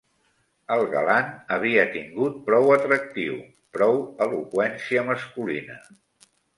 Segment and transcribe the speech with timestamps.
[0.75, 3.39] El galan havia tingut prou atractiu,
[3.79, 5.83] prou eloqüència masculina.